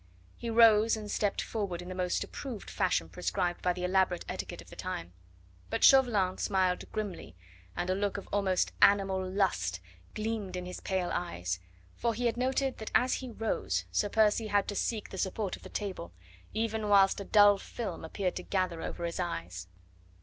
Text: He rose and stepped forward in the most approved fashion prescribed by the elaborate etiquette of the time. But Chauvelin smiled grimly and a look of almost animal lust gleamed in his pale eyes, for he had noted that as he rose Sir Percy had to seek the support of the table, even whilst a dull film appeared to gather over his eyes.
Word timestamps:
He 0.35 0.49
rose 0.49 0.97
and 0.97 1.11
stepped 1.11 1.43
forward 1.43 1.79
in 1.79 1.87
the 1.87 1.93
most 1.93 2.23
approved 2.23 2.71
fashion 2.71 3.07
prescribed 3.07 3.61
by 3.61 3.71
the 3.71 3.83
elaborate 3.83 4.25
etiquette 4.27 4.59
of 4.59 4.71
the 4.71 4.75
time. 4.75 5.13
But 5.69 5.83
Chauvelin 5.83 6.39
smiled 6.39 6.91
grimly 6.91 7.35
and 7.77 7.87
a 7.87 7.93
look 7.93 8.17
of 8.17 8.27
almost 8.33 8.71
animal 8.81 9.23
lust 9.23 9.79
gleamed 10.15 10.55
in 10.55 10.65
his 10.65 10.79
pale 10.79 11.11
eyes, 11.13 11.59
for 11.93 12.15
he 12.15 12.25
had 12.25 12.35
noted 12.35 12.79
that 12.79 12.89
as 12.95 13.13
he 13.21 13.29
rose 13.29 13.85
Sir 13.91 14.09
Percy 14.09 14.47
had 14.47 14.67
to 14.69 14.75
seek 14.75 15.11
the 15.11 15.19
support 15.19 15.55
of 15.55 15.61
the 15.61 15.69
table, 15.69 16.13
even 16.51 16.89
whilst 16.89 17.19
a 17.21 17.23
dull 17.23 17.59
film 17.59 18.03
appeared 18.03 18.35
to 18.37 18.41
gather 18.43 18.81
over 18.81 19.05
his 19.05 19.19
eyes. 19.19 19.67